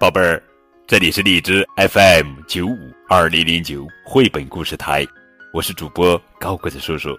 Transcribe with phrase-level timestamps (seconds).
[0.00, 0.42] 宝贝儿，
[0.86, 5.06] 这里是荔枝 FM 九五二零零九绘本故事台，
[5.52, 7.14] 我是主播高个子叔叔，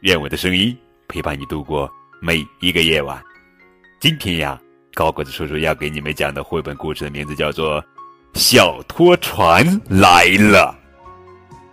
[0.00, 0.74] 愿我的声音
[1.06, 1.92] 陪伴你度过
[2.22, 3.22] 每一个夜晚。
[4.00, 4.58] 今天呀，
[4.94, 7.82] 高个子叔叔要给你们讲的绘本故事的名字叫做
[8.32, 10.74] 《小拖船来了》，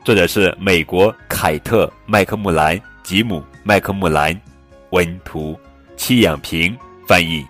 [0.05, 4.37] 作者是美国凯特·麦克穆兰、吉姆·麦克穆兰，
[4.89, 5.57] 文图，
[5.95, 7.45] 戚养平翻译。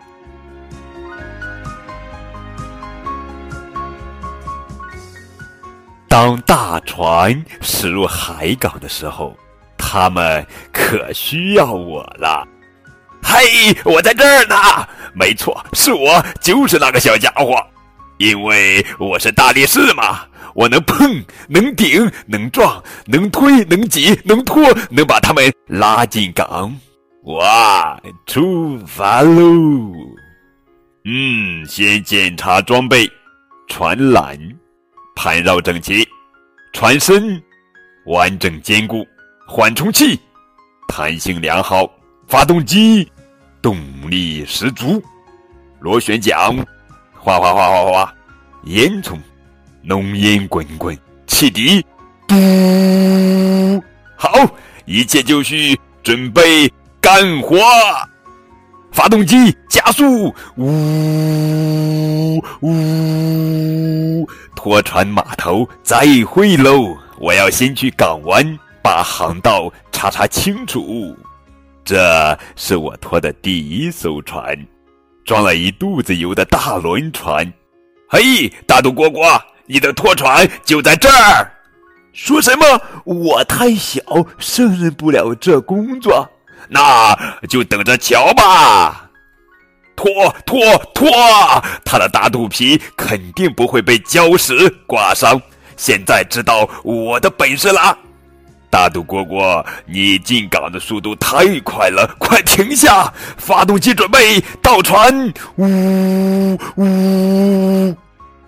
[6.09, 9.37] 当大船驶入海港的时候，
[9.77, 12.45] 他们可需要我了。
[13.21, 14.55] 嘿，我在这儿呢！
[15.13, 17.55] 没错，是我，就是那个小家伙。
[18.17, 20.21] 因为我是大力士嘛，
[20.55, 26.75] 我能碰，能顶，能撞，能推，能挤，能拖，能把他们拉进港。
[27.25, 29.93] 哇，出发喽！
[31.05, 33.09] 嗯，先检查装备，
[33.67, 34.37] 船缆。
[35.21, 36.07] 盘绕整齐，
[36.71, 37.43] 船身
[38.05, 39.05] 完整坚固，
[39.45, 40.17] 缓冲器
[40.87, 41.85] 弹性良好，
[42.25, 43.05] 发动机
[43.61, 43.77] 动
[44.09, 45.03] 力十足，
[45.81, 46.55] 螺旋桨
[47.13, 48.15] 哗哗哗哗哗，
[48.63, 49.17] 烟囱
[49.81, 50.97] 浓烟滚滚，
[51.27, 51.85] 汽笛
[52.25, 53.83] 嘟，
[54.15, 54.31] 好，
[54.85, 57.57] 一切就绪，准备干活。
[58.91, 64.27] 发动机加速，呜呜！
[64.59, 66.97] 拖船码头再会喽！
[67.17, 71.15] 我要先去港湾把航道查查清楚。
[71.85, 74.53] 这是我拖的第一艘船，
[75.23, 77.49] 装了一肚子油的大轮船。
[78.09, 81.49] 嘿，大肚蝈蝈，你的拖船就在这儿。
[82.11, 82.81] 说什么？
[83.05, 84.01] 我太小，
[84.39, 86.29] 胜任不了这工作。
[86.67, 89.08] 那就等着瞧吧！
[89.99, 91.09] 拖拖拖，
[91.83, 95.41] 他的大肚皮肯定不会被礁石刮伤。
[95.75, 97.97] 现在知道我的本事了，
[98.69, 103.13] 大肚蝈蝈，你进港的速度太快了，快停下！
[103.37, 107.93] 发动机准备倒船，呜呜！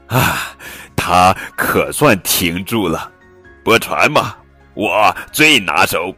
[0.08, 0.56] 啊，
[0.96, 3.12] 他可算停住了。
[3.62, 4.38] 拨船嘛，
[4.74, 6.16] 我最拿手。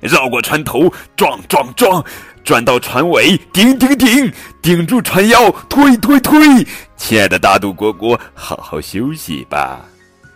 [0.00, 2.04] 绕过船头，撞撞撞，
[2.44, 6.66] 转到船尾，顶顶顶，顶住船腰，推推推。
[6.94, 9.80] 亲爱的大肚蝈蝈，好好休息吧。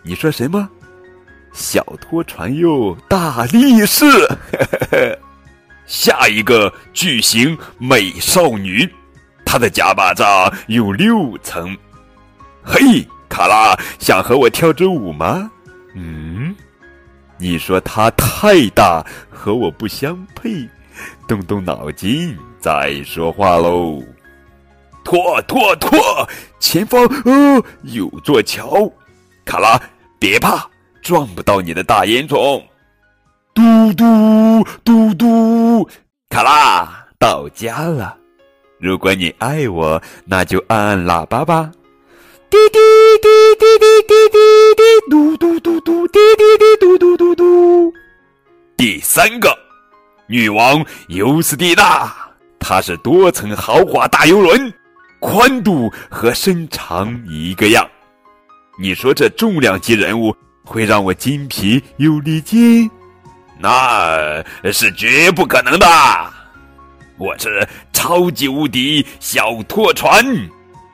[0.01, 0.67] 你说什么？
[1.53, 4.05] 小拖船哟，大力士。
[5.85, 8.89] 下一个巨型美少女，
[9.45, 11.77] 她的假巴掌有六层。
[12.63, 15.49] 嘿，卡拉，想和我跳支舞吗？
[15.95, 16.55] 嗯。
[17.37, 20.67] 你说她太大，和我不相配，
[21.27, 24.01] 动动脑筋再说话喽。
[25.03, 26.29] 拖拖拖，
[26.59, 28.91] 前方哦有座桥，
[29.45, 29.81] 卡拉
[30.19, 30.69] 别怕，
[31.01, 32.61] 撞不到你的大烟囱。
[33.53, 35.89] 嘟嘟嘟嘟，
[36.29, 38.15] 卡拉到家了。
[38.77, 41.71] 如果你爱我，那就按按喇叭吧。
[42.49, 42.79] 滴滴
[43.21, 43.27] 滴
[43.59, 44.37] 滴滴滴滴
[44.75, 47.93] 滴，嘟嘟嘟嘟，滴滴滴嘟嘟嘟嘟。
[48.77, 49.57] 第三个，
[50.29, 52.13] 女王尤斯蒂娜，
[52.59, 54.71] 她是多层豪华大游轮，
[55.19, 57.83] 宽度和身长一个样。
[58.79, 62.87] 你说这重量级人物会让我筋疲有力尽？
[63.57, 65.87] 那是绝不可能的。
[67.17, 70.23] 我是超级无敌小拖船。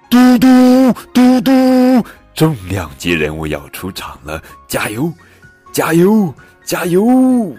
[0.09, 1.51] 嘟嘟嘟嘟，
[2.33, 4.41] 重量级人物要出场了！
[4.65, 5.11] 加油，
[5.73, 7.53] 加油，加油！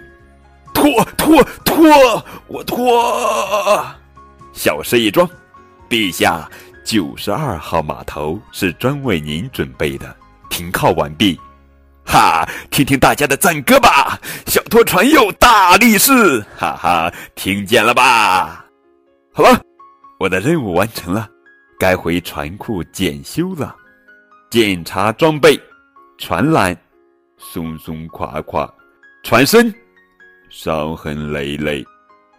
[0.77, 3.83] 拖拖拖，我拖！
[4.53, 5.27] 小事一桩，
[5.89, 6.47] 陛下，
[6.85, 10.15] 九十二号码头是专为您准备的，
[10.51, 11.39] 停靠完毕。
[12.05, 14.19] 哈，听听大家的赞歌吧！
[14.45, 18.63] 小拖船又大力士，哈哈，听见了吧？
[19.33, 19.59] 好了，
[20.19, 21.27] 我的任务完成了。
[21.79, 23.75] 该回船库检修了，
[24.51, 25.59] 检查装备，
[26.19, 26.75] 船缆
[27.39, 28.71] 松松垮垮，
[29.23, 29.73] 船身
[30.49, 31.85] 伤痕累累，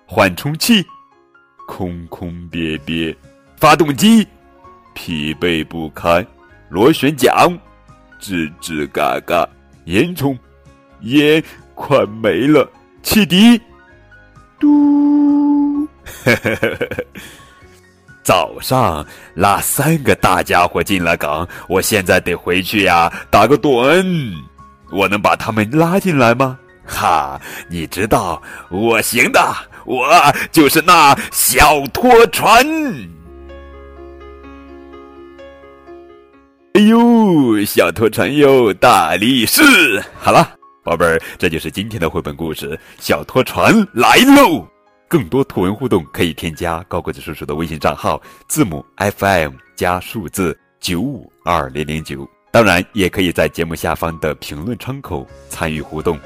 [0.06, 0.84] 缓冲器
[1.66, 3.14] 空空瘪瘪，
[3.56, 4.26] 发动机
[4.94, 6.26] 疲惫不堪，
[6.70, 7.30] 螺旋桨
[8.20, 9.46] 吱吱嘎嘎，
[9.84, 10.36] 烟囱
[11.02, 11.42] 烟
[11.74, 12.68] 快没了，
[13.02, 13.60] 汽笛
[14.58, 15.86] 嘟，
[16.24, 17.04] 呵呵呵呵。
[18.22, 24.34] 早上拉三个大家伙进了港，我现在得回去呀，打个盹。
[24.90, 26.58] 我能把他们拉进来吗？
[26.88, 29.40] 哈，你知道我行的，
[29.84, 30.08] 我
[30.50, 32.66] 就是那小拖船。
[36.74, 39.62] 哎呦，小拖船哟，大力士！
[40.20, 40.54] 好了，
[40.84, 44.42] 宝贝儿，这就是今天的绘本故事《小拖船来喽》。
[45.08, 52.28] 更多图文互动可以添加高个子叔叔的微信账号，字母 FM 加数字九五二零零九。
[52.52, 56.18] 当然，也可以在节目下方的评论窗口参与互动。